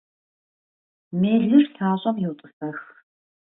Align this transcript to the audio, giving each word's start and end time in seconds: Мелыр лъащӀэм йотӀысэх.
Мелыр 1.19 1.65
лъащӀэм 1.77 2.15
йотӀысэх. 2.23 2.79